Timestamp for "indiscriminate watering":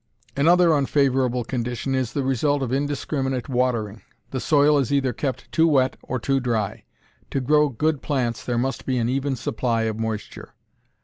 2.73-4.01